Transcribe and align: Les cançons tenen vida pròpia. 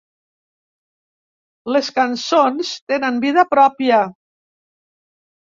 Les 1.75 1.91
cançons 1.99 2.73
tenen 2.93 3.21
vida 3.27 3.47
pròpia. 3.55 4.01